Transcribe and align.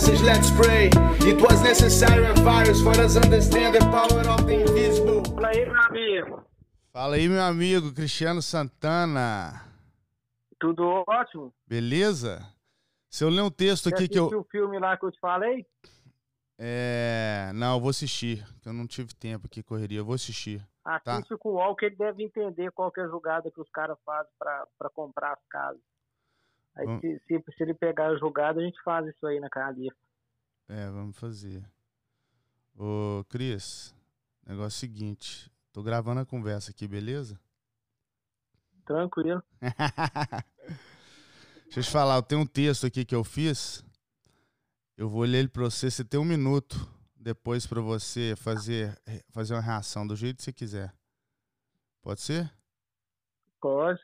message, 0.00 0.22
let's 0.22 0.50
pray. 0.52 0.88
It 1.28 1.40
was 1.42 1.62
necessary 1.62 2.24
and 2.24 2.38
virus 2.38 2.80
for 2.80 2.98
us 2.98 3.16
understand 3.16 3.74
the 3.74 3.80
power 3.90 4.26
of 4.30 4.46
the 4.46 4.62
invisible. 4.62 5.22
Fala 5.34 5.48
aí, 5.48 5.66
meu 5.66 5.82
amigo. 5.82 6.44
Fala 6.92 7.16
aí, 7.16 7.28
meu 7.28 7.42
amigo 7.42 7.92
Cristiano 7.92 8.40
Santana. 8.40 9.62
Tudo 10.58 11.04
ótimo? 11.06 11.52
Beleza? 11.66 12.46
Se 13.10 13.24
eu 13.24 13.28
ler 13.28 13.42
um 13.42 13.50
texto 13.50 13.90
Você 13.90 13.94
aqui 13.94 14.08
que 14.08 14.18
eu. 14.18 14.24
assistiu 14.24 14.40
o 14.40 14.44
filme 14.44 14.78
lá 14.78 14.96
que 14.96 15.04
eu 15.04 15.12
te 15.12 15.20
falei? 15.20 15.66
É. 16.58 17.50
Não, 17.54 17.74
eu 17.74 17.80
vou 17.80 17.90
assistir. 17.90 18.46
que 18.62 18.68
Eu 18.68 18.72
não 18.72 18.86
tive 18.86 19.14
tempo 19.14 19.46
aqui, 19.46 19.62
correria. 19.62 19.98
Eu 19.98 20.04
vou 20.04 20.14
assistir. 20.14 20.66
Assiste 20.84 21.36
com 21.36 21.50
o 21.50 21.52
UOL 21.54 21.76
que 21.76 21.86
ele 21.86 21.96
deve 21.96 22.24
entender 22.24 22.70
qual 22.72 22.90
que 22.90 23.00
é 23.00 23.04
a 23.04 23.08
jogada 23.08 23.50
que 23.50 23.60
os 23.60 23.68
caras 23.70 23.98
fazem 24.04 24.32
pra, 24.38 24.66
pra 24.78 24.90
comprar 24.90 25.32
as 25.32 25.46
casas. 25.48 25.89
Aí 26.76 26.86
Vamos- 26.86 27.00
se, 27.00 27.20
se, 27.26 27.44
se 27.56 27.62
ele 27.62 27.74
pegar 27.74 28.14
jogada, 28.16 28.60
a 28.60 28.64
gente 28.64 28.80
faz 28.82 29.06
isso 29.08 29.26
aí 29.26 29.40
na 29.40 29.48
Califa. 29.50 29.96
É, 30.68 30.86
vamos 30.90 31.16
fazer. 31.18 31.64
Ô, 32.76 33.24
Cris, 33.28 33.94
negócio 34.46 34.64
é 34.64 34.68
o 34.68 34.70
seguinte. 34.70 35.50
Tô 35.72 35.82
gravando 35.82 36.20
a 36.20 36.26
conversa 36.26 36.70
aqui, 36.70 36.86
beleza? 36.88 37.38
Tranquilo. 38.86 39.42
Deixa 41.64 41.80
eu 41.80 41.84
te 41.84 41.90
falar, 41.90 42.16
eu 42.16 42.22
tenho 42.22 42.40
um 42.40 42.46
texto 42.46 42.86
aqui 42.86 43.04
que 43.04 43.14
eu 43.14 43.22
fiz. 43.22 43.84
Eu 44.96 45.08
vou 45.08 45.22
ler 45.22 45.38
ele 45.38 45.48
pra 45.48 45.62
você. 45.64 45.90
Você 45.90 46.04
tem 46.04 46.18
um 46.18 46.24
minuto 46.24 46.76
depois 47.14 47.66
pra 47.66 47.80
você 47.80 48.34
fazer, 48.36 49.00
fazer 49.30 49.54
uma 49.54 49.60
reação 49.60 50.06
do 50.06 50.16
jeito 50.16 50.38
que 50.38 50.42
você 50.42 50.52
quiser. 50.52 50.92
Pode 52.02 52.20
ser? 52.20 52.50
Pode. 53.60 54.00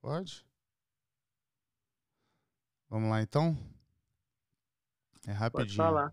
Pode? 0.00 0.46
Vamos 2.90 3.08
lá 3.08 3.22
então? 3.22 3.56
É 5.24 5.28
Pode 5.28 5.38
rapidinho. 5.38 5.76
falar. 5.76 6.12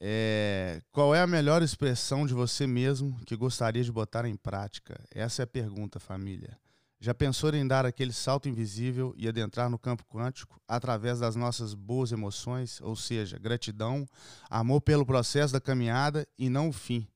É, 0.00 0.80
qual 0.92 1.14
é 1.14 1.20
a 1.20 1.26
melhor 1.26 1.62
expressão 1.62 2.24
de 2.24 2.32
você 2.32 2.66
mesmo 2.66 3.18
que 3.24 3.36
gostaria 3.36 3.82
de 3.82 3.90
botar 3.90 4.24
em 4.24 4.36
prática? 4.36 5.00
Essa 5.12 5.42
é 5.42 5.44
a 5.44 5.46
pergunta, 5.46 5.98
família. 5.98 6.56
Já 7.00 7.12
pensou 7.12 7.52
em 7.52 7.66
dar 7.66 7.84
aquele 7.84 8.12
salto 8.12 8.48
invisível 8.48 9.12
e 9.16 9.26
adentrar 9.26 9.68
no 9.68 9.78
campo 9.78 10.04
quântico 10.04 10.60
através 10.68 11.18
das 11.18 11.34
nossas 11.34 11.74
boas 11.74 12.12
emoções, 12.12 12.80
ou 12.80 12.94
seja, 12.94 13.40
gratidão, 13.40 14.06
amor 14.48 14.80
pelo 14.82 15.04
processo 15.04 15.52
da 15.52 15.60
caminhada 15.60 16.26
e 16.38 16.48
não 16.48 16.68
o 16.68 16.72
fim? 16.72 17.08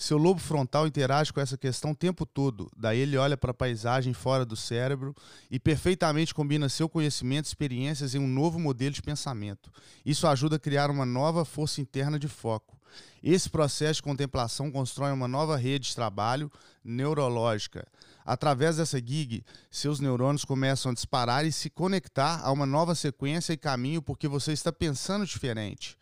Seu 0.00 0.16
lobo 0.16 0.40
frontal 0.40 0.86
interage 0.86 1.30
com 1.30 1.42
essa 1.42 1.58
questão 1.58 1.90
o 1.90 1.94
tempo 1.94 2.24
todo, 2.24 2.72
daí 2.74 3.00
ele 3.00 3.18
olha 3.18 3.36
para 3.36 3.50
a 3.50 3.54
paisagem 3.54 4.14
fora 4.14 4.46
do 4.46 4.56
cérebro 4.56 5.14
e 5.50 5.60
perfeitamente 5.60 6.34
combina 6.34 6.70
seu 6.70 6.88
conhecimento 6.88 7.44
e 7.44 7.48
experiências 7.48 8.14
em 8.14 8.18
um 8.18 8.26
novo 8.26 8.58
modelo 8.58 8.94
de 8.94 9.02
pensamento. 9.02 9.70
Isso 10.02 10.26
ajuda 10.26 10.56
a 10.56 10.58
criar 10.58 10.90
uma 10.90 11.04
nova 11.04 11.44
força 11.44 11.82
interna 11.82 12.18
de 12.18 12.28
foco. 12.28 12.78
Esse 13.22 13.50
processo 13.50 13.96
de 13.96 14.04
contemplação 14.04 14.70
constrói 14.70 15.12
uma 15.12 15.28
nova 15.28 15.54
rede 15.54 15.88
de 15.88 15.94
trabalho 15.94 16.50
neurológica. 16.82 17.86
Através 18.24 18.78
dessa 18.78 18.96
gig, 18.96 19.44
seus 19.70 20.00
neurônios 20.00 20.46
começam 20.46 20.92
a 20.92 20.94
disparar 20.94 21.44
e 21.44 21.52
se 21.52 21.68
conectar 21.68 22.40
a 22.42 22.50
uma 22.50 22.64
nova 22.64 22.94
sequência 22.94 23.52
e 23.52 23.58
caminho 23.58 24.00
porque 24.00 24.26
você 24.26 24.52
está 24.52 24.72
pensando 24.72 25.26
diferente. 25.26 25.98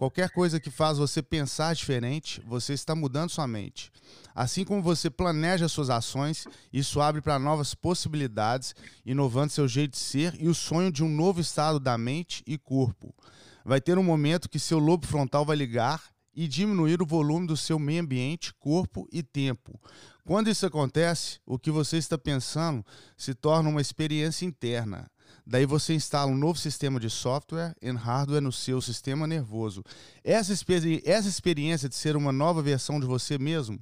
Qualquer 0.00 0.30
coisa 0.30 0.58
que 0.58 0.70
faz 0.70 0.96
você 0.96 1.20
pensar 1.20 1.74
diferente, 1.74 2.40
você 2.46 2.72
está 2.72 2.94
mudando 2.94 3.28
sua 3.28 3.46
mente. 3.46 3.92
Assim 4.34 4.64
como 4.64 4.80
você 4.80 5.10
planeja 5.10 5.68
suas 5.68 5.90
ações, 5.90 6.46
isso 6.72 7.02
abre 7.02 7.20
para 7.20 7.38
novas 7.38 7.74
possibilidades, 7.74 8.74
inovando 9.04 9.52
seu 9.52 9.68
jeito 9.68 9.90
de 9.90 9.98
ser 9.98 10.34
e 10.40 10.48
o 10.48 10.54
sonho 10.54 10.90
de 10.90 11.04
um 11.04 11.08
novo 11.10 11.38
estado 11.38 11.78
da 11.78 11.98
mente 11.98 12.42
e 12.46 12.56
corpo. 12.56 13.14
Vai 13.62 13.78
ter 13.78 13.98
um 13.98 14.02
momento 14.02 14.48
que 14.48 14.58
seu 14.58 14.78
lobo 14.78 15.06
frontal 15.06 15.44
vai 15.44 15.54
ligar 15.54 16.02
e 16.34 16.48
diminuir 16.48 17.02
o 17.02 17.06
volume 17.06 17.46
do 17.46 17.54
seu 17.54 17.78
meio 17.78 18.00
ambiente, 18.00 18.54
corpo 18.54 19.06
e 19.12 19.22
tempo. 19.22 19.78
Quando 20.24 20.48
isso 20.48 20.64
acontece, 20.64 21.40
o 21.44 21.58
que 21.58 21.70
você 21.70 21.98
está 21.98 22.16
pensando 22.16 22.82
se 23.18 23.34
torna 23.34 23.68
uma 23.68 23.82
experiência 23.82 24.46
interna. 24.46 25.10
Daí 25.46 25.66
você 25.66 25.94
instala 25.94 26.30
um 26.30 26.36
novo 26.36 26.58
sistema 26.58 27.00
de 27.00 27.10
software 27.10 27.74
e 27.80 27.90
hardware 27.90 28.40
no 28.40 28.52
seu 28.52 28.80
sistema 28.80 29.26
nervoso. 29.26 29.82
Essa, 30.22 30.52
experi 30.52 31.02
essa 31.04 31.28
experiência 31.28 31.88
de 31.88 31.94
ser 31.94 32.16
uma 32.16 32.32
nova 32.32 32.62
versão 32.62 33.00
de 33.00 33.06
você 33.06 33.38
mesmo 33.38 33.78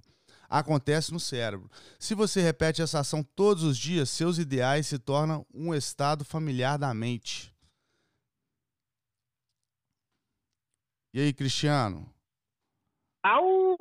acontece 0.48 1.12
no 1.12 1.20
cérebro. 1.20 1.70
Se 1.98 2.14
você 2.14 2.40
repete 2.40 2.80
essa 2.80 3.00
ação 3.00 3.22
todos 3.22 3.62
os 3.62 3.76
dias, 3.76 4.08
seus 4.08 4.38
ideais 4.38 4.86
se 4.86 4.98
tornam 4.98 5.46
um 5.52 5.74
estado 5.74 6.24
familiar 6.24 6.78
da 6.78 6.94
mente. 6.94 7.54
E 11.12 11.20
aí, 11.20 11.32
Cristiano? 11.32 12.08
Au! 13.22 13.76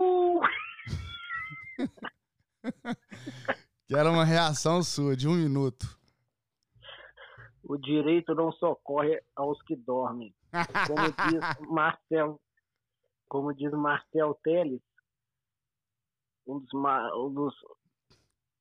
Quero 3.88 4.12
uma 4.12 4.26
reação 4.26 4.84
sua 4.84 5.16
de 5.16 5.28
um 5.28 5.36
minuto. 5.36 5.97
Direito 7.88 8.36
não 8.36 8.52
socorre 8.52 9.18
aos 9.34 9.62
que 9.62 9.76
dormem. 9.78 10.36
Como 10.88 11.32
diz 11.32 11.40
Marcel, 11.72 12.40
como 13.30 13.54
diz 13.54 13.72
Marcel 13.72 14.34
Teles, 14.44 14.82
um 16.46 16.60
dos, 16.60 16.74
ma- 16.74 17.16
um 17.16 17.34
dos 17.34 17.56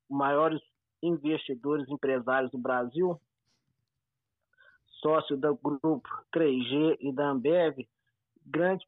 maiores 0.09 0.61
investidores 1.03 1.89
empresários 1.89 2.53
do 2.53 2.59
Brasil, 2.59 3.21
sócio 5.01 5.37
do 5.37 5.57
grupo 5.57 6.09
3G 6.33 6.97
e 7.01 7.13
da 7.13 7.29
Ambev, 7.31 7.87
grande 8.45 8.87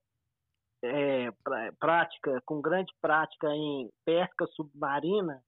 é, 0.83 1.33
prática, 1.81 2.41
com 2.47 2.61
grande 2.61 2.93
prática 3.01 3.49
em 3.49 3.91
pesca 4.05 4.47
submarina, 4.55 5.43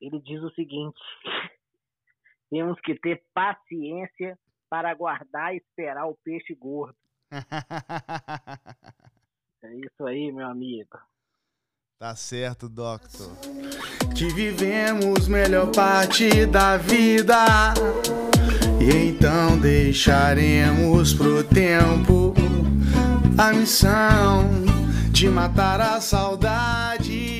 ele 0.00 0.18
diz 0.20 0.42
o 0.42 0.50
seguinte: 0.54 1.00
temos 2.50 2.80
que 2.80 2.94
ter 2.98 3.22
paciência 3.32 4.38
para 4.68 4.90
aguardar 4.90 5.54
e 5.54 5.58
esperar 5.58 6.06
o 6.06 6.18
peixe 6.24 6.54
gordo. 6.54 6.96
É 9.62 9.74
isso 9.74 10.06
aí, 10.06 10.32
meu 10.32 10.46
amigo. 10.46 10.98
tá 11.98 12.16
certo, 12.16 12.66
Doctor. 12.66 13.28
Que 14.16 14.32
vivemos 14.32 15.28
melhor 15.28 15.70
parte 15.70 16.46
da 16.46 16.78
vida. 16.78 17.74
E 18.80 19.08
então 19.10 19.60
deixaremos 19.60 21.12
pro 21.12 21.44
tempo 21.44 22.32
a 23.36 23.52
missão 23.52 24.48
de 25.12 25.28
matar 25.28 25.78
a 25.82 26.00
saudade. 26.00 27.39